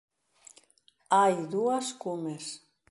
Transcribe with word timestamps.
Hai 1.15 1.33
dúas 1.53 1.85
cumes. 2.03 2.45